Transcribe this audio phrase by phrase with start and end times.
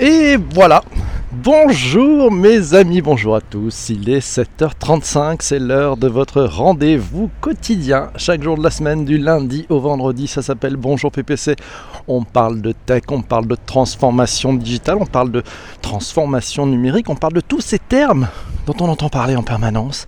[0.00, 0.84] Et voilà.
[1.32, 3.88] Bonjour mes amis, bonjour à tous.
[3.88, 8.10] Il est 7h35, c'est l'heure de votre rendez-vous quotidien.
[8.14, 11.56] Chaque jour de la semaine, du lundi au vendredi, ça s'appelle Bonjour PPC.
[12.06, 15.42] On parle de tech, on parle de transformation digitale, on parle de
[15.82, 18.28] transformation numérique, on parle de tous ces termes
[18.66, 20.06] dont on entend parler en permanence.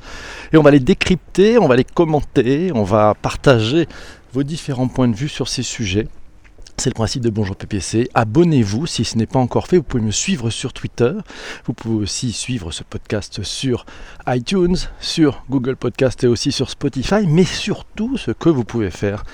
[0.52, 3.88] Et on va les décrypter, on va les commenter, on va partager
[4.32, 6.06] vos différents points de vue sur ces sujets.
[6.80, 8.08] C'est le principe de Bonjour PPC.
[8.14, 9.76] Abonnez-vous si ce n'est pas encore fait.
[9.76, 11.12] Vous pouvez me suivre sur Twitter.
[11.66, 13.84] Vous pouvez aussi suivre ce podcast sur
[14.26, 17.26] iTunes, sur Google Podcast et aussi sur Spotify.
[17.26, 19.24] Mais surtout, ce que vous pouvez faire,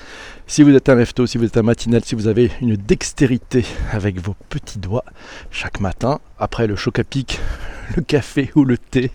[0.45, 3.63] si vous êtes un lefto, si vous êtes un matinal, si vous avez une dextérité
[3.93, 5.05] avec vos petits doigts
[5.49, 7.39] chaque matin, après le choc à pic,
[7.95, 9.09] le café ou le thé,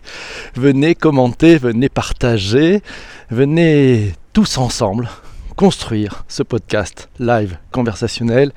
[0.54, 2.80] venez commenter, venez partager,
[3.30, 5.10] venez tous ensemble
[5.56, 8.52] construire ce podcast live conversationnel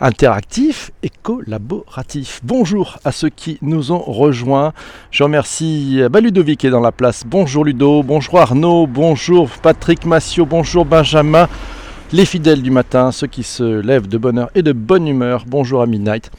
[0.00, 2.40] interactif et collaboratif.
[2.42, 4.72] Bonjour à ceux qui nous ont rejoints.
[5.10, 7.24] Je remercie bah, Ludovic qui est dans la place.
[7.26, 11.48] Bonjour Ludo, bonjour Arnaud, bonjour Patrick Massio, bonjour Benjamin.
[12.12, 15.44] Les fidèles du matin, ceux qui se lèvent de bonne heure et de bonne humeur.
[15.46, 16.30] Bonjour à Midnight.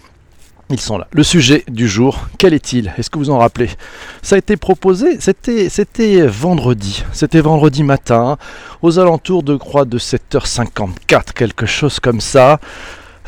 [0.71, 1.07] Ils sont là.
[1.11, 2.91] Le sujet du jour, quel est-il?
[2.97, 3.69] Est-ce que vous en rappelez?
[4.23, 7.03] Ça a été proposé, c'était, vendredi.
[7.13, 8.37] C'était vendredi matin,
[8.81, 12.59] aux alentours de 7h54, quelque chose comme ça.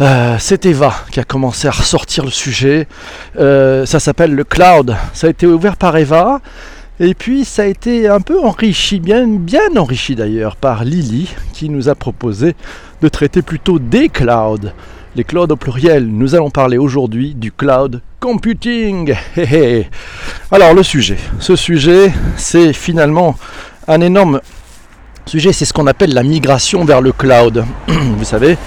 [0.01, 2.87] Euh, c'est Eva qui a commencé à ressortir le sujet.
[3.37, 4.95] Euh, ça s'appelle le cloud.
[5.13, 6.41] Ça a été ouvert par Eva.
[6.99, 11.69] Et puis ça a été un peu enrichi, bien, bien enrichi d'ailleurs, par Lily, qui
[11.69, 12.55] nous a proposé
[13.03, 14.71] de traiter plutôt des clouds
[15.17, 16.07] les clouds au pluriel.
[16.07, 19.15] Nous allons parler aujourd'hui du cloud computing.
[20.51, 23.35] Alors le sujet, ce sujet, c'est finalement
[23.87, 24.41] un énorme
[25.25, 27.65] sujet, c'est ce qu'on appelle la migration vers le cloud.
[27.87, 28.57] Vous savez,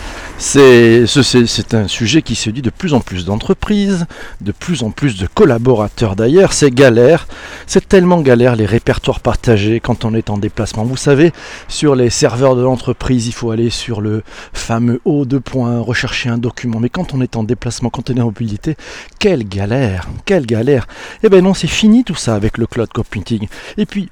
[0.41, 4.07] c'est un sujet qui se dit de plus en plus d'entreprises,
[4.41, 6.55] de plus en plus de collaborateurs d'ailleurs.
[6.55, 7.29] C'est galère,
[7.67, 10.85] c'est tellement galère les répertoires partagés quand on est en déplacement.
[10.85, 11.33] Vous savez,
[11.69, 14.23] sur les serveurs de l'entreprise, il faut aller sur le
[14.55, 16.81] fameux haut de points, rechercher un document.
[16.81, 18.77] Mais quand on est en déplacement, quand on est en mobilité,
[19.19, 20.89] quelle galère, quelle galère.
[21.23, 23.47] Eh bien non, c'est fini tout ça avec le cloud computing.
[23.77, 24.09] Et puis,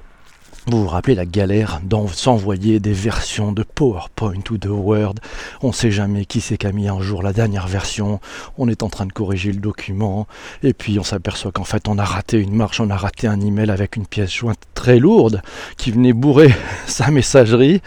[0.67, 1.79] vous vous rappelez la galère
[2.13, 5.15] s'envoyer des versions de PowerPoint ou de Word.
[5.61, 8.19] On ne sait jamais qui c'est qui a mis un jour la dernière version.
[8.57, 10.27] On est en train de corriger le document.
[10.63, 13.39] Et puis on s'aperçoit qu'en fait on a raté une marche, on a raté un
[13.41, 15.41] email avec une pièce jointe très lourde
[15.77, 16.53] qui venait bourrer
[16.87, 17.81] sa messagerie.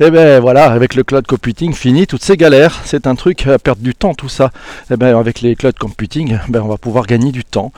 [0.00, 2.80] Et ben voilà, avec le cloud computing, fini toutes ces galères.
[2.84, 4.50] C'est un truc à perdre du temps tout ça.
[4.90, 7.72] Et ben avec les cloud computing, ben on va pouvoir gagner du temps.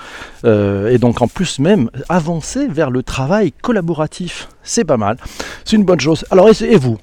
[0.44, 5.16] Euh, et donc en plus même avancer vers le travail collaboratif c'est pas mal.
[5.64, 6.24] C'est une bonne chose.
[6.30, 6.98] Alors, et vous?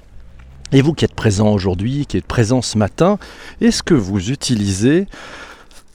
[0.72, 3.18] Et vous qui êtes présent aujourd'hui, qui êtes présent ce matin,
[3.60, 5.06] est-ce que vous utilisez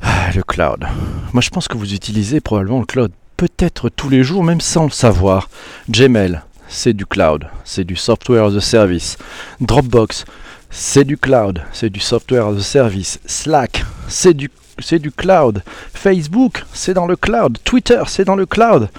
[0.01, 0.85] ah, le cloud?
[1.33, 4.85] Moi, je pense que vous utilisez probablement le cloud peut-être tous les jours, même sans
[4.85, 5.49] le savoir.
[5.89, 9.17] Gmail, c'est du cloud, c'est du software as a service.
[9.61, 10.25] Dropbox,
[10.69, 13.19] c'est du cloud, c'est du software as a service.
[13.25, 15.63] Slack, c'est du, c'est du cloud.
[15.93, 17.57] Facebook, c'est dans le cloud.
[17.63, 18.89] Twitter, c'est dans le cloud.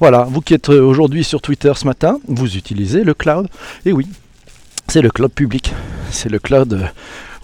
[0.00, 3.48] Voilà, vous qui êtes euh, aujourd'hui sur Twitter ce matin, vous utilisez le cloud.
[3.86, 4.08] Et oui,
[4.88, 5.74] c'est le cloud public.
[6.10, 6.90] C'est le cloud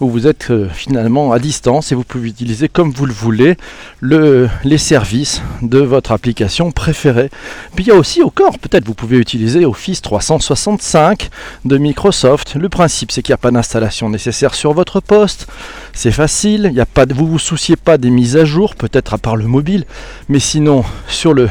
[0.01, 3.55] où vous êtes euh, finalement à distance et vous pouvez utiliser comme vous le voulez
[3.99, 7.29] le, les services de votre application préférée.
[7.75, 11.29] Puis il y a aussi au corps, peut-être vous pouvez utiliser Office 365
[11.65, 12.55] de Microsoft.
[12.55, 15.47] Le principe c'est qu'il n'y a pas d'installation nécessaire sur votre poste,
[15.93, 19.13] c'est facile, il y a pas vous vous souciez pas des mises à jour, peut-être
[19.13, 19.85] à part le mobile,
[20.29, 21.47] mais sinon sur le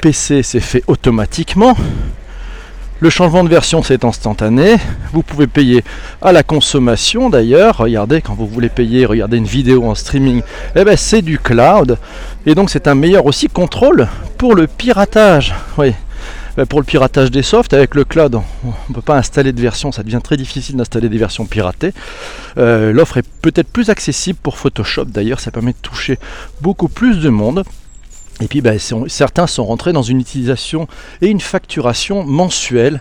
[0.00, 1.76] PC c'est fait automatiquement.
[3.02, 4.76] Le changement de version, c'est instantané.
[5.12, 5.82] Vous pouvez payer
[6.20, 7.78] à la consommation d'ailleurs.
[7.78, 10.40] Regardez, quand vous voulez payer, regardez une vidéo en streaming,
[10.76, 11.98] eh ben, c'est du cloud.
[12.46, 14.06] Et donc, c'est un meilleur aussi contrôle
[14.38, 15.52] pour le piratage.
[15.78, 15.94] Oui.
[16.56, 19.60] Ben, pour le piratage des softs, avec le cloud, on ne peut pas installer de
[19.60, 21.94] version, ça devient très difficile d'installer des versions piratées.
[22.56, 26.20] Euh, l'offre est peut-être plus accessible pour Photoshop d'ailleurs, ça permet de toucher
[26.60, 27.64] beaucoup plus de monde.
[28.42, 30.88] Et puis ben, certains sont rentrés dans une utilisation
[31.20, 33.00] et une facturation mensuelle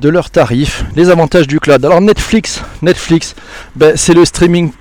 [0.00, 1.84] de leurs tarifs, les avantages du cloud.
[1.84, 3.36] Alors Netflix, Netflix,
[3.76, 4.72] ben, c'est le streaming,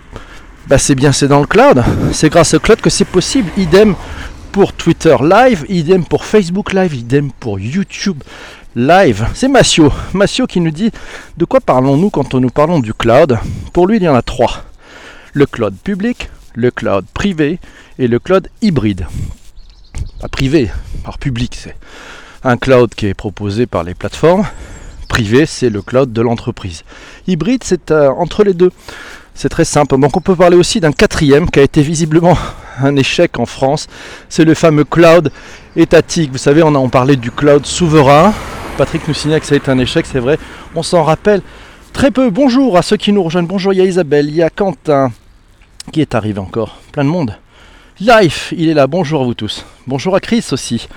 [0.65, 1.83] ben, c'est bien, c'est dans le cloud.
[2.11, 3.51] C'est grâce au cloud que c'est possible.
[3.55, 3.93] Idem
[4.51, 8.23] pour Twitter Live, idem pour Facebook Live, idem pour YouTube
[8.75, 9.27] Live.
[9.35, 10.89] C'est Massio, Massio qui nous dit
[11.37, 13.37] de quoi parlons-nous quand nous parlons du cloud?
[13.73, 14.63] Pour lui, il y en a trois.
[15.33, 17.59] Le cloud public, le cloud privé
[17.99, 19.05] et le cloud hybride
[20.21, 20.69] pas privé,
[21.03, 21.55] par public.
[21.55, 21.75] C'est
[22.43, 24.45] un cloud qui est proposé par les plateformes.
[25.07, 26.83] Privé, c'est le cloud de l'entreprise.
[27.27, 28.71] Hybride, c'est euh, entre les deux.
[29.33, 29.97] C'est très simple.
[29.97, 32.37] Donc on peut parler aussi d'un quatrième qui a été visiblement
[32.81, 33.87] un échec en France,
[34.29, 35.31] c'est le fameux cloud
[35.75, 36.31] étatique.
[36.31, 38.33] Vous savez, on a on parlait du cloud souverain.
[38.77, 40.37] Patrick nous signale que ça a été un échec, c'est vrai.
[40.75, 41.41] On s'en rappelle
[41.91, 42.29] très peu.
[42.29, 43.47] Bonjour à ceux qui nous rejoignent.
[43.47, 45.11] Bonjour, il y a Isabelle, il y a Quentin
[45.91, 46.77] qui est arrivé encore.
[46.91, 47.35] Plein de monde.
[48.01, 48.87] Life, il est là.
[48.87, 49.65] Bonjour à vous tous.
[49.85, 50.87] Bonjour à Chris aussi.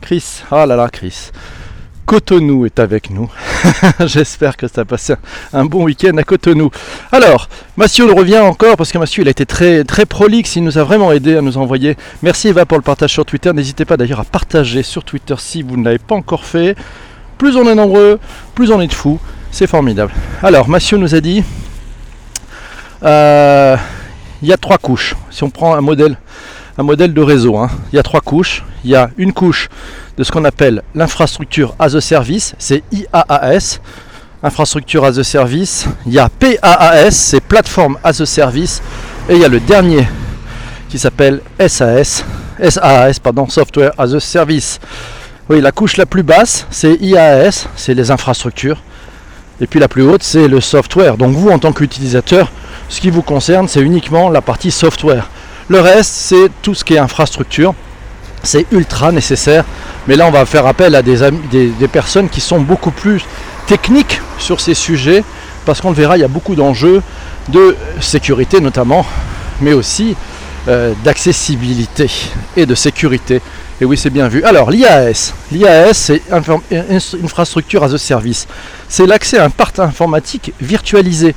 [0.00, 1.30] Chris, ah là là, Chris.
[2.06, 3.30] Cotonou est avec nous.
[4.06, 5.14] J'espère que ça a passé
[5.52, 6.70] un bon week-end à Cotonou.
[7.12, 10.64] Alors, Mathieu le revient encore parce que Mathieu il a été très très prolixe, il
[10.64, 11.98] nous a vraiment aidé à nous envoyer.
[12.22, 13.52] Merci Eva pour le partage sur Twitter.
[13.52, 16.76] N'hésitez pas d'ailleurs à partager sur Twitter si vous ne l'avez pas encore fait.
[17.36, 18.18] Plus on est nombreux,
[18.54, 19.20] plus on est de fous.
[19.50, 20.14] C'est formidable.
[20.42, 21.44] Alors, Mathieu nous a dit
[23.02, 23.76] euh,
[24.42, 25.14] il y a trois couches.
[25.30, 26.16] Si on prend un modèle,
[26.76, 28.64] un modèle de réseau, hein, il y a trois couches.
[28.84, 29.68] Il y a une couche
[30.16, 33.80] de ce qu'on appelle l'infrastructure as a service, c'est IaaS.
[34.40, 35.86] Infrastructure as a service.
[36.06, 38.80] Il y a PaaS, c'est plateforme as a service.
[39.28, 40.06] Et il y a le dernier
[40.88, 42.24] qui s'appelle SAS,
[42.60, 44.78] SaaS, pardon, software as a service.
[45.48, 48.82] Oui, la couche la plus basse, c'est IaaS, c'est les infrastructures.
[49.60, 51.16] Et puis la plus haute, c'est le software.
[51.16, 52.52] Donc vous, en tant qu'utilisateur,
[52.88, 55.28] ce qui vous concerne, c'est uniquement la partie software.
[55.68, 57.74] Le reste, c'est tout ce qui est infrastructure.
[58.42, 59.64] C'est ultra nécessaire.
[60.06, 61.18] Mais là, on va faire appel à des,
[61.92, 63.22] personnes qui sont beaucoup plus
[63.66, 65.22] techniques sur ces sujets.
[65.66, 67.02] Parce qu'on le verra, il y a beaucoup d'enjeux
[67.50, 69.04] de sécurité notamment,
[69.60, 70.16] mais aussi
[70.68, 72.10] euh, d'accessibilité
[72.56, 73.42] et de sécurité.
[73.80, 74.42] Et oui, c'est bien vu.
[74.44, 75.34] Alors, l'IAS.
[75.52, 78.46] L'IAS, c'est Infrastructure as a Service.
[78.88, 81.34] C'est l'accès à un parc informatique virtualisé.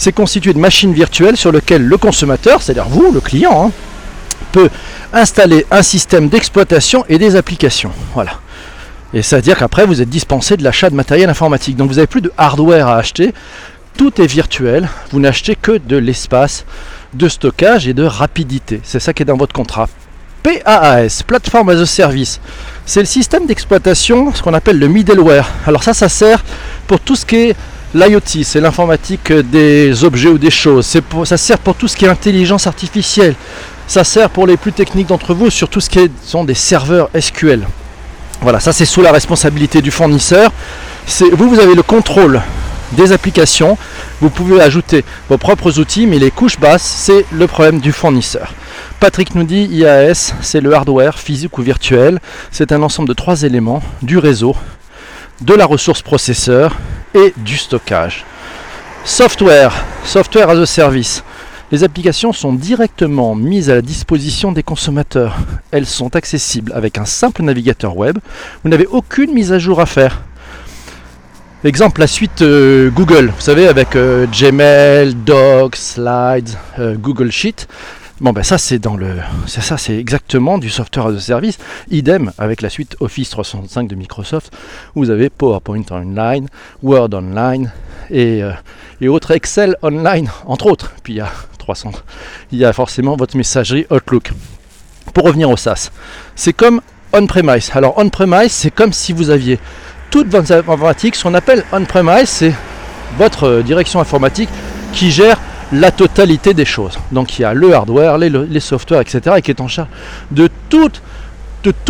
[0.00, 3.70] C'est constitué de machines virtuelles sur lesquelles le consommateur, c'est-à-dire vous, le client, hein,
[4.50, 4.70] peut
[5.12, 7.92] installer un système d'exploitation et des applications.
[8.14, 8.40] Voilà.
[9.12, 11.76] Et c'est-à-dire qu'après, vous êtes dispensé de l'achat de matériel informatique.
[11.76, 13.34] Donc vous n'avez plus de hardware à acheter.
[13.98, 14.88] Tout est virtuel.
[15.12, 16.64] Vous n'achetez que de l'espace
[17.12, 18.80] de stockage et de rapidité.
[18.82, 19.86] C'est ça qui est dans votre contrat.
[20.42, 22.40] PaaS, Platform as a Service,
[22.86, 25.46] c'est le système d'exploitation, ce qu'on appelle le middleware.
[25.66, 26.42] Alors ça, ça sert
[26.86, 27.56] pour tout ce qui est
[27.92, 30.96] L'IoT, c'est l'informatique des objets ou des choses.
[31.24, 33.34] ça sert pour tout ce qui est intelligence artificielle.
[33.88, 37.10] Ça sert pour les plus techniques d'entre vous sur tout ce qui sont des serveurs
[37.18, 37.66] SQL.
[38.42, 40.52] Voilà, ça c'est sous la responsabilité du fournisseur.
[41.32, 42.40] Vous, vous avez le contrôle
[42.92, 43.76] des applications.
[44.20, 48.54] Vous pouvez ajouter vos propres outils, mais les couches basses, c'est le problème du fournisseur.
[49.00, 52.20] Patrick nous dit IAS, c'est le hardware physique ou virtuel.
[52.52, 54.54] C'est un ensemble de trois éléments du réseau,
[55.40, 56.76] de la ressource processeur
[57.14, 58.24] et du stockage.
[59.04, 59.72] Software,
[60.04, 61.24] software as a service.
[61.72, 65.36] Les applications sont directement mises à la disposition des consommateurs.
[65.70, 68.18] Elles sont accessibles avec un simple navigateur web.
[68.64, 70.22] Vous n'avez aucune mise à jour à faire.
[71.62, 77.68] Exemple, la suite euh, Google, vous savez, avec euh, Gmail, Docs, Slides, euh, Google Sheet.
[78.20, 79.14] Bon ben ça c'est dans le
[79.46, 81.56] c'est ça c'est exactement du software as a service.
[81.90, 84.52] Idem avec la suite Office 365 de Microsoft.
[84.94, 86.46] Vous avez PowerPoint Online,
[86.82, 87.72] Word Online
[88.10, 88.52] et, euh,
[89.00, 90.92] et autres Excel Online entre autres.
[91.02, 91.92] Puis il y a 300.
[92.52, 94.32] Il y a forcément votre messagerie Outlook.
[95.14, 95.90] Pour revenir au SaaS,
[96.36, 96.82] c'est comme
[97.14, 97.70] on-premise.
[97.72, 99.58] Alors on-premise c'est comme si vous aviez
[100.10, 101.16] toute votre informatique.
[101.16, 102.54] Ce qu'on appelle on-premise c'est
[103.16, 104.50] votre euh, direction informatique
[104.92, 105.40] qui gère
[105.72, 106.98] la totalité des choses.
[107.12, 109.36] Donc il y a le hardware, les, softwares, etc.
[109.38, 109.88] et qui est en charge
[110.30, 110.90] de tout,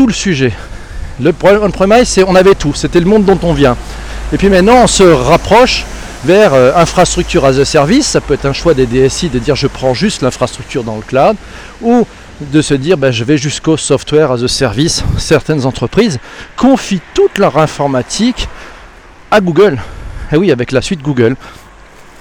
[0.06, 0.52] le sujet.
[1.20, 3.76] Le problème c'est on avait tout, c'était le monde dont on vient.
[4.32, 5.84] Et puis maintenant, on se rapproche
[6.24, 8.06] vers euh, infrastructure as a service.
[8.06, 11.02] Ça peut être un choix des DSI de dire je prends juste l'infrastructure dans le
[11.02, 11.36] cloud
[11.82, 12.06] ou
[12.40, 15.02] de se dire ben, je vais jusqu'au software as a service.
[15.18, 16.18] Certaines entreprises
[16.56, 18.48] confient toute leur informatique
[19.30, 19.78] à Google.
[20.32, 21.34] Et oui, avec la suite Google.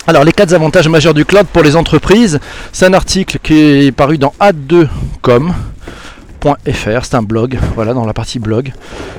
[0.09, 2.39] Alors les quatre avantages majeurs du cloud pour les entreprises,
[2.71, 5.51] c'est un article qui est paru dans ad2com.
[6.65, 8.73] C'est un blog, voilà dans la partie blog.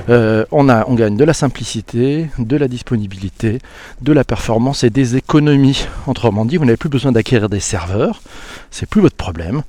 [0.09, 3.59] Euh, on, a, on gagne de la simplicité, de la disponibilité,
[4.01, 5.85] de la performance et des économies.
[6.07, 8.21] Autrement dit, vous n'avez plus besoin d'acquérir des serveurs,
[8.71, 9.61] c'est plus votre problème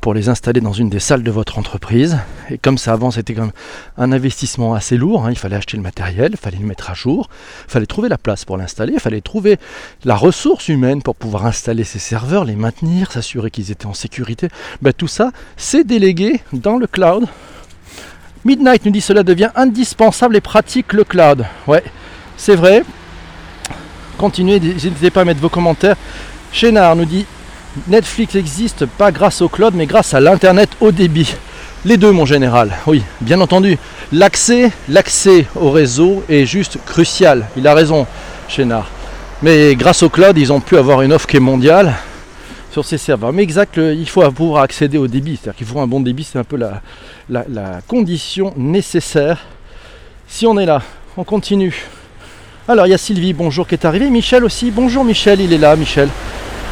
[0.00, 2.18] pour les installer dans une des salles de votre entreprise.
[2.50, 3.52] Et comme ça avant c'était quand même
[3.98, 6.94] un investissement assez lourd, hein, il fallait acheter le matériel, il fallait le mettre à
[6.94, 7.28] jour,
[7.66, 9.58] il fallait trouver la place pour l'installer, il fallait trouver
[10.04, 14.48] la ressource humaine pour pouvoir installer ces serveurs, les maintenir, s'assurer qu'ils étaient en sécurité.
[14.80, 16.86] Ben, tout ça, c'est délégué dans le
[18.44, 21.44] Midnight nous dit cela devient indispensable et pratique le cloud.
[21.66, 21.82] Ouais,
[22.36, 22.82] c'est vrai.
[24.18, 25.96] Continuez, n'hésitez pas à mettre vos commentaires.
[26.52, 27.26] Chénard nous dit
[27.88, 31.34] Netflix existe pas grâce au cloud, mais grâce à l'internet haut débit.
[31.84, 32.72] Les deux, mon général.
[32.86, 33.78] Oui, bien entendu.
[34.12, 37.46] L'accès, l'accès au réseau est juste crucial.
[37.56, 38.06] Il a raison,
[38.48, 38.90] Chénard.
[39.42, 41.94] Mais grâce au cloud, ils ont pu avoir une offre qui est mondiale.
[42.76, 43.32] Sur ces serveurs.
[43.32, 46.38] Mais exact, il faut pouvoir accéder au débit, c'est-à-dire qu'il faut un bon débit, c'est
[46.38, 46.82] un peu la,
[47.30, 49.46] la, condition nécessaire.
[50.28, 50.82] Si on est là,
[51.16, 51.74] on continue.
[52.68, 54.10] Alors il y a Sylvie, bonjour, qui est arrivée.
[54.10, 56.10] Michel aussi, bonjour Michel, il est là, Michel.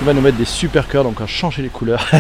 [0.03, 2.07] Il va nous mettre des super cœurs, donc on va changer les couleurs.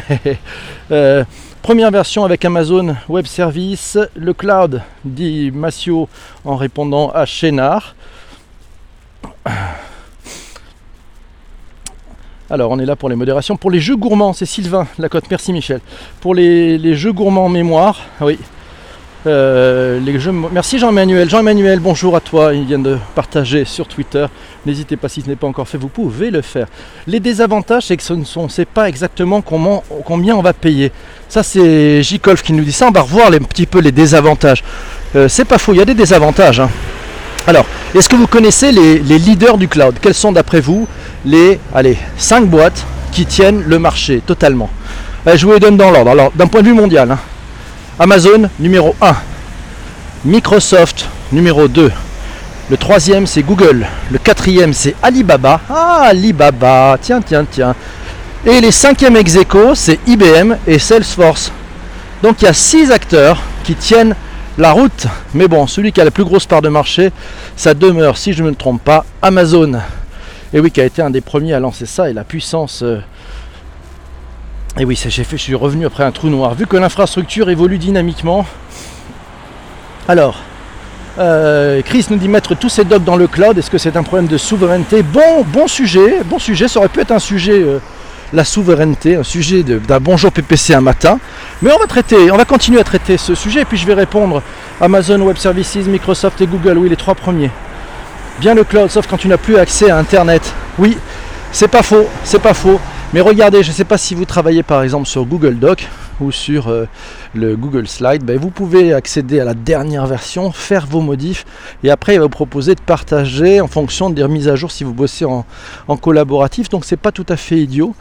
[0.90, 1.24] Euh,
[1.62, 6.10] première version avec Amazon Web Service, le cloud, dit Massio
[6.44, 7.94] en répondant à Chénard.
[12.50, 13.56] Alors on est là pour les modérations.
[13.56, 15.80] Pour les jeux gourmands, c'est Sylvain Lacotte, merci Michel.
[16.20, 18.38] Pour les, jeux gourmands mémoire, oui.
[19.26, 21.30] Euh, les jeux, merci Jean-Emmanuel.
[21.30, 22.52] Jean-Emmanuel, bonjour à toi.
[22.52, 24.26] Il vient de partager sur Twitter.
[24.66, 26.66] N'hésitez pas si ce n'est pas encore fait, vous pouvez le faire.
[27.06, 30.92] Les désavantages, c'est que ce ne sont, c'est pas exactement combien on va payer.
[31.30, 32.86] Ça, c'est J-Colf qui nous dit ça.
[32.86, 34.62] On va revoir un petit peu les désavantages.
[35.16, 36.60] Euh, c'est pas faux, il y a des désavantages.
[36.60, 36.68] Hein.
[37.46, 39.96] Alors, est-ce que vous connaissez les, leaders du cloud?
[40.00, 40.88] Quels sont d'après vous
[41.26, 44.70] les allez, 5 boîtes qui tiennent le marché totalement?
[45.26, 46.10] Je vous les donne dans l'ordre.
[46.10, 47.18] Alors, d'un point de vue mondial, hein.
[47.98, 49.14] Amazon numéro 1,
[50.24, 51.92] Microsoft numéro 2,
[52.70, 55.60] le troisième c'est Google, le quatrième c'est Alibaba.
[55.68, 57.74] Ah, Alibaba, tiens, tiens, tiens.
[58.46, 59.36] Et les cinquièmes ex
[59.74, 61.52] c'est IBM et Salesforce.
[62.22, 64.16] Donc il y a 6 acteurs qui tiennent
[64.58, 65.06] la route.
[65.34, 67.12] Mais bon, celui qui a la plus grosse part de marché,
[67.56, 69.80] ça demeure, si je ne me trompe pas, Amazon.
[70.52, 72.82] Et oui, qui a été un des premiers à lancer ça et la puissance.
[72.82, 73.00] Euh,
[74.78, 76.54] et oui, j'ai fait, je suis revenu après un trou noir.
[76.54, 78.46] Vu que l'infrastructure évolue dynamiquement.
[80.08, 80.40] Alors,
[81.18, 83.56] euh, Chris nous dit mettre tous ces docs dans le cloud.
[83.56, 85.02] Est-ce que c'est un problème de souveraineté?
[85.02, 86.68] Bon, bon sujet, bon sujet.
[86.68, 87.60] Ça aurait pu être un sujet.
[87.60, 87.78] Euh,
[88.34, 91.18] la souveraineté, un sujet d'un bonjour PPC un matin.
[91.62, 93.94] Mais on va traiter, on va continuer à traiter ce sujet et puis je vais
[93.94, 94.42] répondre
[94.80, 97.50] Amazon Web Services, Microsoft et Google, oui les trois premiers.
[98.40, 100.52] Bien le cloud, sauf quand tu n'as plus accès à Internet.
[100.78, 100.98] Oui,
[101.52, 102.80] c'est pas faux, c'est pas faux.
[103.12, 105.88] Mais regardez, je ne sais pas si vous travaillez par exemple sur Google Doc
[106.20, 106.86] ou sur euh,
[107.34, 111.44] le Google Slide, ben, vous pouvez accéder à la dernière version, faire vos modifs
[111.82, 114.84] et après il va vous proposer de partager en fonction des remises à jour si
[114.84, 115.44] vous bossez en,
[115.96, 116.68] collaboratif.
[116.68, 117.94] Donc c'est pas tout à fait idiot.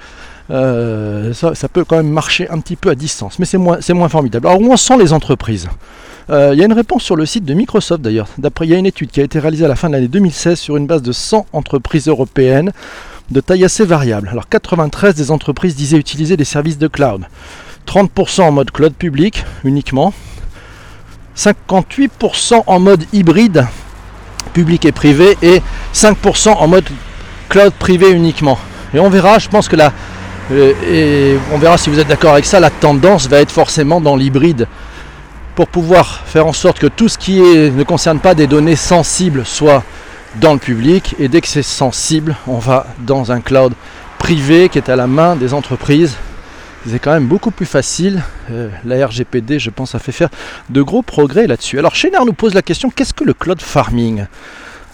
[0.51, 4.09] Euh, ça, peut quand même marcher un petit peu à distance, mais c'est moins, moins
[4.09, 4.47] formidable.
[4.47, 5.69] Alors où en sont les entreprises?
[6.29, 8.27] Euh, Il y a une réponse sur le site de Microsoft d'ailleurs.
[8.37, 10.07] D'après, il y a une étude qui a été réalisée à la fin de l'année
[10.07, 12.71] 2016 sur une base de 100 entreprises européennes
[13.31, 14.29] de taille assez variable.
[14.29, 17.25] Alors 93 des entreprises disaient utiliser des services de cloud.
[17.87, 20.13] 30% en mode cloud public uniquement.
[21.37, 23.65] 58% en mode hybride
[24.53, 25.61] public et privé et
[25.93, 26.85] 5% en mode
[27.49, 28.59] cloud privé uniquement.
[28.93, 29.91] Et on verra, je pense que là,
[30.51, 34.01] euh, et on verra si vous êtes d'accord avec ça, la tendance va être forcément
[34.01, 34.67] dans l'hybride
[35.55, 39.45] pour pouvoir faire en sorte que tout ce qui ne concerne pas des données sensibles
[39.45, 39.83] soit
[40.35, 43.73] dans le public et dès que c'est sensible, on va dans un cloud
[44.17, 46.17] privé qui est à la main des entreprises.
[46.87, 48.21] C'est quand même beaucoup plus facile.
[48.51, 50.29] Euh, la RGPD, je pense, a fait faire
[50.69, 51.79] de gros progrès là-dessus.
[51.79, 54.25] Alors, Chénard nous pose la question qu'est-ce que le cloud farming?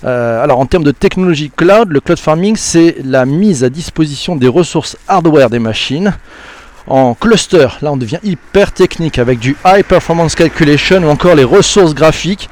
[0.06, 4.38] Euh, alors en termes de technologie cloud, le cloud farming c'est la mise à disposition
[4.38, 6.16] des ressources hardware des machines
[6.88, 7.68] en cluster.
[7.82, 12.50] Là on devient hyper technique avec du high performance calculation ou encore les ressources graphiques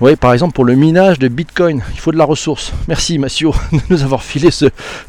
[0.00, 2.72] oui, par exemple pour le minage de Bitcoin, il faut de la ressource.
[2.86, 4.66] Merci Massio de nous avoir filé ce,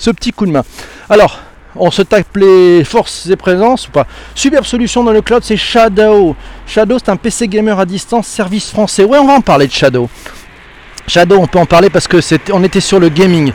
[0.09, 0.63] petit coup de main.
[1.11, 1.39] Alors,
[1.79, 4.05] on se tape les forces et présences ou pas
[4.35, 6.35] Superbe solution dans le cloud, c'est Shadow.
[6.67, 9.03] Shadow, c'est un PC gamer à distance, service français.
[9.03, 10.09] Ouais, on va en parler de Shadow.
[11.07, 12.17] Shadow, on peut en parler parce que
[12.51, 13.51] on était sur le gaming.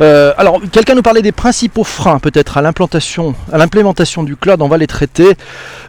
[0.00, 4.62] Euh, alors, quelqu'un nous parlait des principaux freins peut-être à l'implantation, l'implémentation du cloud.
[4.62, 5.34] On va les traiter.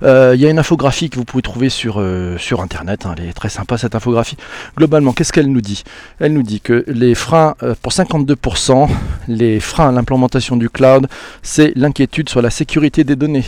[0.03, 3.05] Euh, il y a une infographie que vous pouvez trouver sur, euh, Internet.
[3.05, 3.15] Hein.
[3.17, 4.37] elle est très sympa cette infographie.
[4.77, 5.83] Globalement, qu'est-ce qu'elle nous dit?
[6.19, 8.89] Elle nous dit que les freins, pour 52%,
[9.27, 11.07] les freins à l'implémentation du cloud,
[11.41, 13.45] c'est l'inquiétude sur la sécurité des données.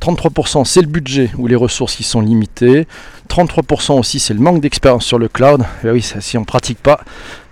[0.00, 2.86] 33% c'est le budget ou les ressources qui sont limitées.
[3.28, 5.64] 33% aussi c'est le manque d'expérience sur le cloud.
[5.84, 7.00] Et oui, si on ne pratique pas,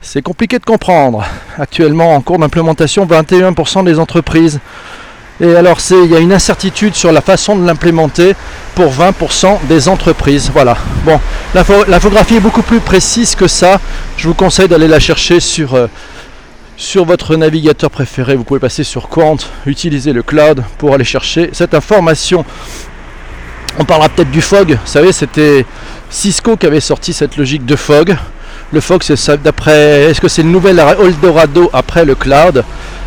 [0.00, 1.25] c'est compliqué de comprendre.
[1.59, 4.61] Actuellement en cours d'implémentation, 21% des entreprises.
[5.40, 8.35] Et alors c'est il y a une incertitude sur la façon de l'implémenter
[8.75, 10.50] pour 20% des entreprises.
[10.52, 10.76] Voilà.
[11.05, 11.21] Bon,
[11.55, 13.81] l'infographie est beaucoup plus précise que ça.
[14.17, 15.87] Je vous conseille d'aller la chercher sur euh,
[16.78, 18.37] sur votre navigateur préféré.
[18.37, 22.44] Vous pouvez passer sur Quant, utiliser le cloud pour aller chercher cette information.
[23.78, 24.70] On parlera peut-être du fog.
[24.70, 25.66] Vous savez, c'était
[26.08, 28.16] Cisco qui avait sorti cette logique de fog.
[28.73, 30.04] Le fog, c'est d'après.
[30.04, 32.64] Est-ce que c'est le nouvel Eldorado après le cloud?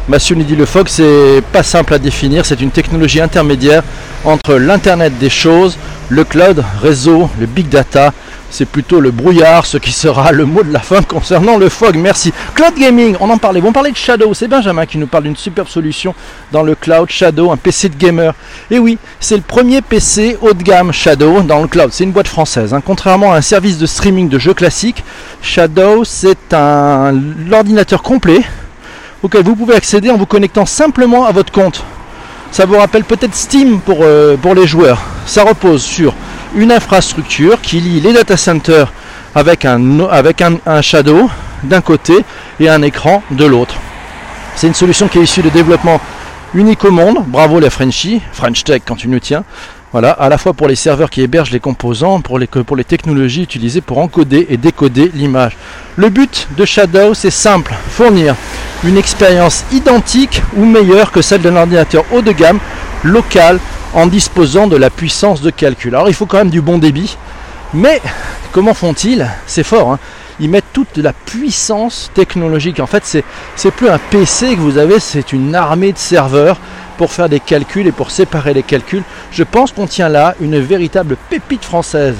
[0.07, 2.45] Mathieu nous dit le fog, c'est pas simple à définir.
[2.45, 3.83] C'est une technologie intermédiaire
[4.25, 5.77] entre l'Internet des choses,
[6.09, 8.13] le cloud, réseau, le big data
[8.51, 11.95] c'est plutôt le brouillard, ce qui sera le mot de la fin concernant le fog.
[11.95, 12.33] Merci.
[12.53, 13.61] Cloud Gaming, on en parlait.
[13.63, 14.33] On parlait de Shadow.
[14.33, 16.13] C'est Benjamin qui nous parle d'une superbe solution
[16.51, 18.33] dans le cloud Shadow, un PC de gamer.
[18.69, 21.89] Et oui, c'est le premier PC haut de gamme Shadow dans le cloud.
[21.91, 22.73] C'est une boîte française.
[22.73, 22.81] Hein.
[22.85, 25.03] Contrairement à un service de streaming de jeux classiques,
[25.41, 27.15] Shadow, c'est un
[27.51, 28.41] ordinateur complet
[29.23, 31.83] auquel vous pouvez accéder en vous connectant simplement à votre compte.
[32.51, 35.01] Ça vous rappelle peut-être Steam pour, euh, pour les joueurs.
[35.25, 36.13] Ça repose sur
[36.55, 38.91] une infrastructure qui lie les data centers
[39.35, 41.29] avec un, avec un, shadow
[41.63, 42.25] d'un côté
[42.59, 43.75] et un écran de l'autre.
[44.55, 46.01] C'est une solution qui est issue de développement
[46.53, 47.19] unique au monde.
[47.27, 49.43] Bravo les Frenchies, French Tech quand tu nous tiens.
[49.91, 52.85] Voilà, à la fois pour les serveurs qui hébergent les composants, pour les, pour les
[52.85, 55.57] technologies utilisées pour encoder et décoder l'image.
[55.97, 58.35] Le but de Shadow, c'est simple, fournir
[58.85, 62.59] une expérience identique ou meilleure que celle d'un ordinateur haut de gamme,
[63.03, 63.59] local,
[63.93, 65.95] en disposant de la puissance de calcul.
[65.95, 67.17] Alors il faut quand même du bon débit,
[67.73, 68.01] mais
[68.51, 69.27] comment font-ils?
[69.47, 69.91] C'est fort.
[69.91, 69.99] Hein.
[70.39, 72.79] ils mettent toute la puissance technologique.
[72.79, 76.57] En fait, c'est, plus un PC que vous avez, c'est une armée de serveurs
[76.97, 79.03] pour faire des calculs et pour séparer les calculs.
[79.31, 82.17] Je pense qu'on tient là une véritable pépite française.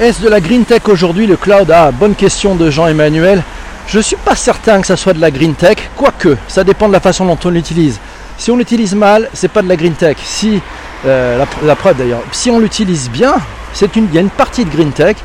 [0.00, 1.72] Est-ce de la green tech aujourd'hui le cloud?
[1.72, 3.42] Ah, bonne question de Jean-Emmanuel.
[3.88, 6.88] Je ne suis pas certain que ça soit de la green tech, quoique ça dépend
[6.88, 7.98] de la façon dont on l'utilise.
[8.38, 10.16] Si on l'utilise mal, c'est pas de la green tech.
[10.22, 10.60] Si
[11.04, 13.34] euh, la, preuve d'ailleurs, si on l'utilise bien,
[13.72, 15.16] c'est une, il y a une partie de green tech,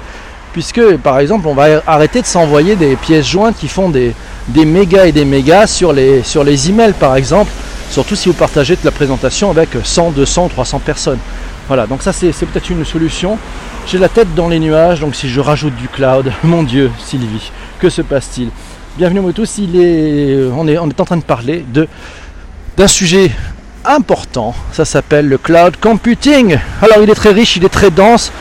[0.52, 4.16] puisque par exemple on va arrêter de s'envoyer des pièces jointes qui font des,
[4.48, 7.52] des mégas et des mégas sur les, sur les emails par exemple,
[7.92, 11.20] surtout si vous partagez la présentation avec 100, 200, 300 personnes.
[11.68, 13.38] Voilà, donc ça c'est peut-être une solution.
[13.86, 17.52] J'ai la tête dans les nuages, donc si je rajoute du cloud, mon Dieu, Sylvie,
[17.80, 18.50] que se passe-t-il?
[18.98, 21.88] Bienvenue à tous, il est, on, est, on est en train de parler de
[22.78, 23.32] d'un sujet
[23.86, 24.56] important.
[24.72, 26.58] Ça s'appelle le cloud computing.
[26.82, 28.32] Alors il est très riche, il est très dense.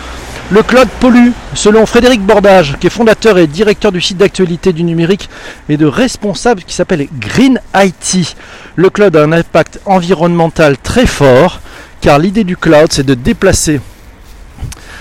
[0.50, 4.84] Le cloud pollue, selon Frédéric Bordage, qui est fondateur et directeur du site d'actualité du
[4.84, 5.30] numérique
[5.68, 8.36] et de responsable qui s'appelle Green IT.
[8.76, 11.60] Le cloud a un impact environnemental très fort,
[12.02, 13.80] car l'idée du cloud, c'est de déplacer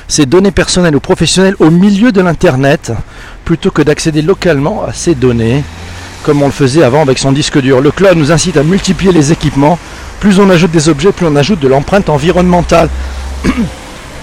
[0.08, 2.94] ces données personnelles ou professionnelles au milieu de l'Internet,
[3.44, 5.64] plutôt que d'accéder localement à ces données
[6.24, 7.82] comme on le faisait avant avec son disque dur.
[7.82, 9.78] Le cloud nous incite à multiplier les équipements.
[10.20, 12.90] Plus on ajoute des objets, plus on ajoute de l'empreinte environnementale.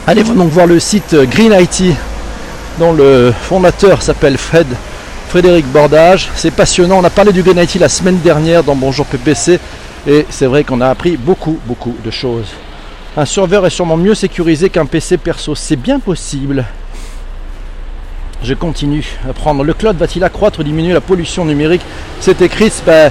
[0.06, 1.94] Allez donc voir le site Green IT,
[2.78, 4.66] dont le fondateur s'appelle Fred,
[5.28, 6.30] Frédéric Bordage.
[6.34, 6.98] C'est passionnant.
[6.98, 9.58] On a parlé du Green IT la semaine dernière dans Bonjour PPC.
[10.06, 12.48] Et c'est vrai qu'on a appris beaucoup, beaucoup de choses.
[13.16, 15.54] Un serveur est sûrement mieux sécurisé qu'un PC perso.
[15.54, 16.64] C'est bien possible.
[18.42, 19.64] Je continue à prendre.
[19.64, 21.82] Le cloud va-t-il accroître ou diminuer la pollution numérique?
[22.20, 23.10] C'est écrit, ben,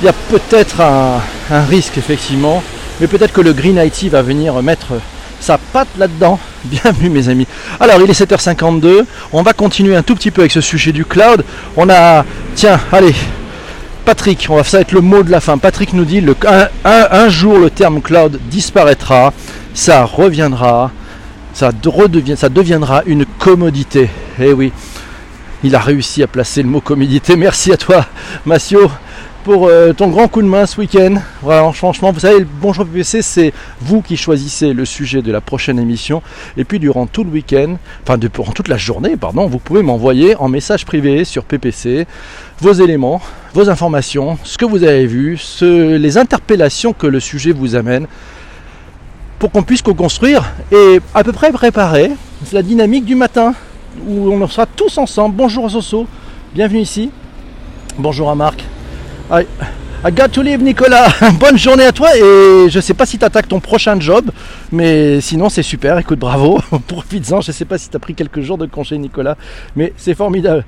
[0.00, 1.20] il y a peut-être un,
[1.68, 2.62] risque effectivement,
[3.00, 4.94] mais peut-être que le Green IT va venir mettre
[5.40, 6.38] sa patte là-dedans.
[6.64, 7.46] Bienvenue mes amis.
[7.80, 11.04] Alors il est 7h52, on va continuer un tout petit peu avec ce sujet du
[11.04, 11.44] cloud.
[11.76, 13.14] On a, tiens, allez,
[14.06, 15.58] Patrick, on va, ça va être le mot de la fin.
[15.58, 16.34] Patrick nous dit le,
[16.84, 19.34] un jour le terme cloud disparaîtra,
[19.74, 20.90] ça reviendra
[21.54, 24.08] ça, deviendra une commodité.
[24.40, 24.72] Eh oui,
[25.62, 27.36] il a réussi à placer le mot commodité.
[27.36, 28.06] Merci à toi,
[28.46, 28.90] Massio,
[29.44, 31.16] pour euh, ton grand coup de main ce week-end.
[31.42, 35.40] Voilà, franchement, vous savez, le Bonjour PPC, c'est vous qui choisissez le sujet de la
[35.40, 36.22] prochaine émission.
[36.56, 40.36] Et puis, durant tout le week-end, enfin, durant toute la journée, pardon, vous pouvez m'envoyer
[40.36, 42.06] en message privé sur PPC
[42.60, 43.20] vos éléments,
[43.54, 48.06] vos informations, ce que vous avez vu, les interpellations que le sujet vous amène
[49.42, 52.12] pour qu'on puisse co-construire et à peu près préparer
[52.52, 53.54] la dynamique du matin
[54.06, 55.34] où on sera tous ensemble.
[55.34, 56.06] Bonjour Soso,
[56.54, 57.10] bienvenue ici.
[57.98, 58.62] Bonjour à Marc.
[59.32, 59.44] I,
[60.12, 61.12] got to Nicolas.
[61.40, 64.30] Bonne journée à toi et je sais pas si tu attaques ton prochain job,
[64.70, 65.98] mais sinon c'est super.
[65.98, 66.60] Écoute, bravo.
[66.86, 67.40] Profites-en.
[67.40, 69.36] Je sais pas si tu as pris quelques jours de congé Nicolas,
[69.74, 70.64] mais c'est formidable.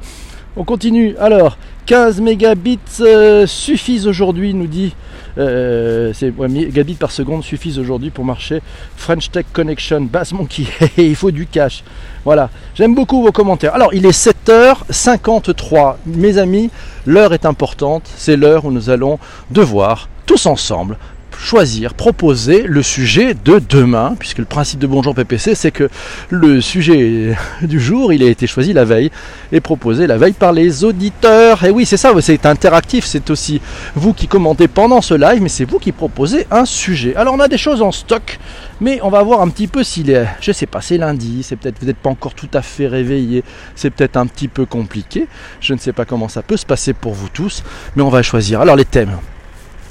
[0.56, 1.16] On continue.
[1.18, 4.94] Alors, 15 mégabits euh, suffisent aujourd'hui, nous dit.
[5.36, 8.62] Euh, c'est mégabits par seconde suffisent aujourd'hui pour marcher.
[8.96, 10.66] French Tech Connection, Bass Monkey.
[10.96, 11.82] il faut du cash.
[12.24, 12.50] Voilà.
[12.76, 13.74] J'aime beaucoup vos commentaires.
[13.74, 15.96] Alors, il est 7h53.
[16.06, 16.70] Mes amis,
[17.04, 18.08] l'heure est importante.
[18.16, 19.18] C'est l'heure où nous allons
[19.50, 20.96] devoir tous ensemble
[21.38, 25.88] choisir, proposer le sujet de demain, puisque le principe de Bonjour PPC, c'est que
[26.30, 29.10] le sujet du jour, il a été choisi la veille
[29.52, 31.64] et proposé la veille par les auditeurs.
[31.64, 33.60] Et oui, c'est ça, c'est interactif, c'est aussi
[33.94, 37.14] vous qui commentez pendant ce live, mais c'est vous qui proposez un sujet.
[37.16, 38.38] Alors on a des choses en stock,
[38.80, 41.56] mais on va voir un petit peu s'il est, je sais pas, c'est lundi, c'est
[41.56, 43.44] peut-être vous n'êtes pas encore tout à fait réveillé,
[43.74, 45.26] c'est peut-être un petit peu compliqué.
[45.60, 47.62] Je ne sais pas comment ça peut se passer pour vous tous,
[47.96, 48.60] mais on va choisir.
[48.60, 49.16] Alors les thèmes.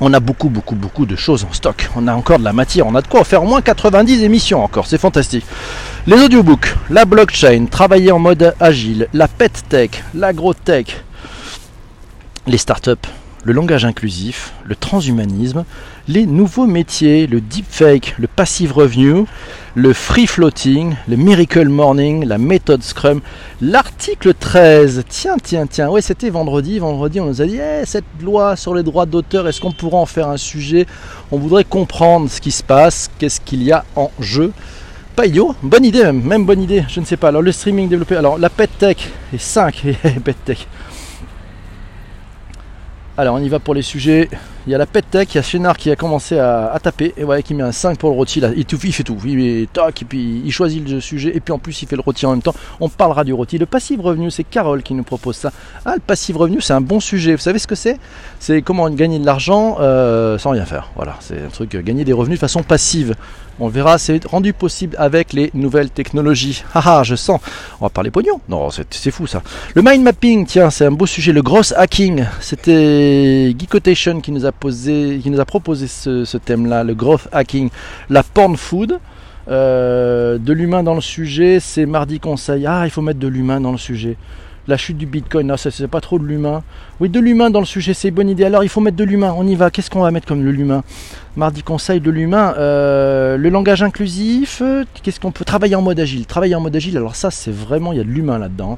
[0.06, 1.90] On a beaucoup, beaucoup, beaucoup de choses en stock.
[1.96, 2.86] On a encore de la matière.
[2.86, 4.86] On a de quoi faire au moins 90 émissions encore.
[4.86, 5.46] C'est fantastique.
[6.08, 10.88] Les audiobooks, la blockchain, travailler en mode agile, la pet tech, l'agro-tech,
[12.48, 13.08] les startups,
[13.44, 15.66] le langage inclusif, le transhumanisme,
[16.08, 19.26] les nouveaux métiers, le deepfake, le passive revenu,
[19.76, 23.22] le free floating, le miracle morning, la méthode Scrum,
[23.62, 25.04] l'article 13.
[25.10, 26.80] Tiens, tiens, tiens, ouais, c'était vendredi.
[26.80, 29.98] Vendredi, on nous a dit eh, cette loi sur les droits d'auteur, est-ce qu'on pourra
[29.98, 30.86] en faire un sujet?
[31.32, 34.54] On voudrait comprendre ce qui se passe, qu'est-ce qu'il y a en jeu.
[35.16, 37.28] Pas idiot, bonne idée même, même bonne idée, je ne sais pas.
[37.28, 38.98] Alors le streaming développé, alors la pet tech
[39.34, 39.84] est 5,
[40.24, 40.68] pet tech.
[43.16, 44.28] Alors on y va pour les sujets.
[44.66, 47.14] Il y a la pet tech, il y a Chénard qui a commencé à, taper
[47.16, 48.40] et ouais, qui met un 5 pour le rôti.
[48.40, 48.50] Là.
[48.56, 49.18] Il, tout, fait tout.
[49.26, 51.96] Il met tac, et puis il choisit le sujet et puis en plus il fait
[51.96, 52.56] le rôti en même temps.
[52.80, 53.60] On parlera du rôti.
[53.60, 55.52] Le passif revenu, c'est Carole qui nous propose ça.
[55.86, 57.34] Ah, le passif revenu, c'est un bon sujet.
[57.36, 58.00] Vous savez ce que c'est?
[58.40, 60.90] C'est comment gagner de l'argent euh, sans rien faire.
[60.96, 63.16] Voilà, c'est un truc, euh, gagner des revenus de façon passive.
[63.60, 66.64] On verra, c'est rendu possible avec les nouvelles technologies.
[66.74, 67.40] Haha, je sens.
[67.80, 68.42] On va parler pognon.
[68.50, 69.44] Non, c'est fou ça.
[69.76, 71.32] Le mind mapping, tiens, c'est un beau sujet.
[71.32, 76.38] Le gross hacking, c'était Guy Quotation qui nous a posé, qui nous a proposé ce,
[76.38, 77.70] thème-là, le growth hacking.
[78.10, 79.00] La porn food.
[79.50, 82.66] Euh, de l'humain dans le sujet, c'est mardi conseil.
[82.66, 84.16] Ah, il faut mettre de l'humain dans le sujet
[84.68, 86.64] la chute du Bitcoin, non, c'est pas trop de l'humain.
[87.00, 88.46] Oui, de l'humain dans le sujet, c'est une bonne idée.
[88.46, 89.70] Alors, il faut mettre de l'humain, on y va.
[89.70, 90.84] Qu'est-ce qu'on va mettre comme de l'humain?
[91.36, 94.62] Mardi conseil de l'humain, euh, le langage inclusif,
[95.02, 96.26] qu'est-ce qu'on peut travailler en mode agile?
[96.26, 98.78] Travailler en mode agile, alors ça, c'est vraiment, il y a de l'humain là-dedans.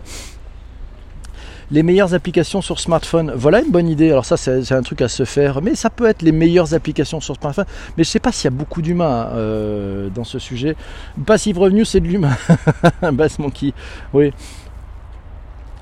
[1.72, 4.12] Les meilleures applications sur smartphone, voilà une bonne idée.
[4.12, 7.20] Alors ça, c'est un truc à se faire, mais ça peut être les meilleures applications
[7.20, 7.66] sur smartphone.
[7.98, 10.76] Mais je sais pas s'il y a beaucoup d'humains euh, dans ce sujet.
[11.26, 12.38] Passive revenu, c'est de l'humain.
[13.14, 13.74] Basse monkey,
[14.14, 14.32] oui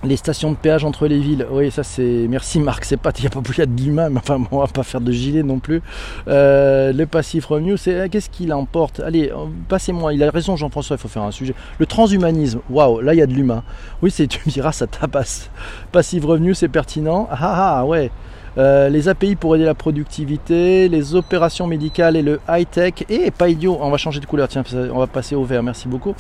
[0.04, 2.28] les stations de péage entre les villes, oui, ça c'est.
[2.30, 3.12] Merci Marc, c'est pas.
[3.18, 5.44] Il n'y a pas beaucoup de l'humain, mais enfin, on va pas faire de gilet
[5.44, 5.82] non plus.
[6.28, 7.94] Euh, le passif revenue, c'est.
[7.94, 9.00] Euh, qu'est-ce qu'il emporte?
[9.00, 10.14] Allez, euh, passez-moi.
[10.14, 11.56] Il a raison, Jean-François, il faut faire un sujet.
[11.80, 13.64] Le transhumanisme, waouh, là il y a de l'humain.
[14.02, 14.28] Oui, c'est.
[14.28, 15.50] Tu me diras, ça tabasse.
[15.92, 17.28] Passif revenu, c'est pertinent?
[17.32, 18.12] Ah ah, ah ouais.
[18.58, 23.06] les API pour aider la productivité, les opérations médicales et le high-tech.
[23.10, 24.64] Et pas idiot, on va changer de couleur, tiens,
[24.94, 26.16] on va passer au vert, merci beaucoup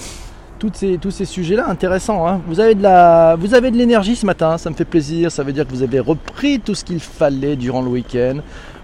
[0.71, 2.28] tous ces sujets-là intéressants.
[2.28, 2.41] Hein.
[2.47, 5.32] Vous avez de l'énergie ce matin, ça me fait plaisir.
[5.32, 8.38] Ça veut dire que vous avez repris tout ce qu'il fallait durant le week-end.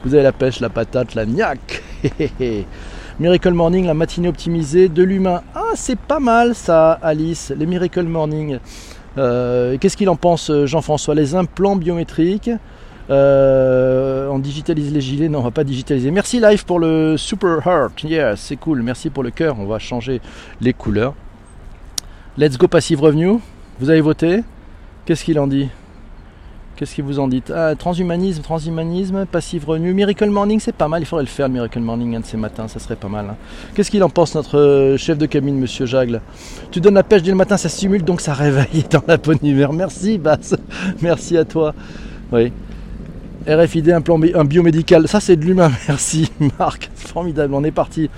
[0.03, 1.83] Vous avez la pêche, la patate, la niaque.
[3.19, 5.41] Miracle Morning, la matinée optimisée, de l'humain.
[5.53, 7.53] Ah, c'est pas mal ça, Alice.
[7.57, 8.59] Les Miracle Morning.
[9.17, 11.15] Euh, qu'est-ce qu'il en pense, Jean-François?
[11.15, 12.49] Les implants biométriques.
[13.09, 16.11] Euh, on digitalise les gilets, non on va pas digitaliser.
[16.11, 19.79] Merci Live pour le Super Heart, yeah c'est cool, merci pour le cœur, on va
[19.79, 20.21] changer
[20.61, 21.15] les couleurs.
[22.39, 23.39] Let's go passive revenu.
[23.81, 24.45] Vous avez voté.
[25.03, 25.67] Qu'est-ce qu'il en dit?
[26.77, 27.51] Qu'est-ce que vous en dites?
[27.53, 29.93] Ah, Transhumanisme, transhumanisme, passive revenu.
[29.93, 31.01] Miracle Morning, c'est pas mal.
[31.01, 32.69] Il faudrait le faire, le Miracle Morning, un de ces matins.
[32.69, 33.25] Ça serait pas mal.
[33.31, 33.35] Hein.
[33.75, 36.21] Qu'est-ce qu'il en pense, notre euh, chef de cabine, monsieur Jagle?
[36.71, 39.39] Tu donnes la pêche dès le matin, ça stimule, donc ça réveille dans la bonne
[39.43, 39.73] humeur.
[39.73, 40.55] Merci, Bass.
[41.01, 41.73] Merci à toi.
[42.31, 42.53] Oui.
[43.45, 45.09] RFID, un plan un biomédical.
[45.09, 45.73] Ça, c'est de l'humain.
[45.89, 46.89] Merci, Marc.
[46.95, 47.53] Formidable.
[47.53, 48.09] On est parti.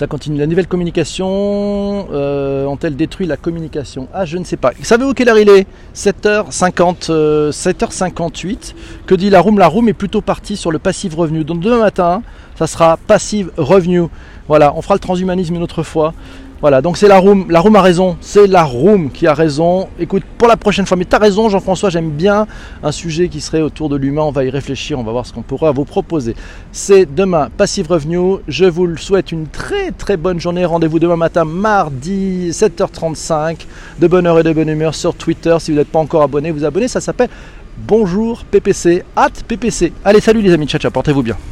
[0.00, 0.38] Ça continue.
[0.38, 4.08] La nouvelle communication euh, ont-elles détruit la communication?
[4.14, 4.72] Ah, je ne sais pas.
[4.82, 5.66] Savez-vous quelle heure il est?
[5.94, 8.72] 7h50, 7h58.
[9.04, 9.58] Que dit la room?
[9.58, 11.44] La room est plutôt partie sur le passive revenu.
[11.44, 12.22] Donc demain matin,
[12.58, 14.04] ça sera passive revenu.
[14.48, 16.14] Voilà, on fera le transhumanisme une autre fois.
[16.60, 19.88] Voilà, donc c'est la room, la room a raison, c'est la room qui a raison.
[19.98, 22.46] Écoute, pour la prochaine fois, mais tu as raison Jean-François, j'aime bien
[22.82, 25.32] un sujet qui serait autour de l'humain, on va y réfléchir, on va voir ce
[25.32, 26.36] qu'on pourra vous proposer.
[26.70, 31.46] C'est demain, Passive Revenu, je vous souhaite une très très bonne journée, rendez-vous demain matin,
[31.46, 33.60] mardi 7h35,
[33.98, 36.50] de bonne heure et de bonne humeur sur Twitter, si vous n'êtes pas encore abonné,
[36.50, 37.30] vous abonnez, ça s'appelle
[37.78, 39.94] Bonjour PPC, at PPC.
[40.04, 41.38] Allez, salut les amis, ciao ciao, portez-vous bien.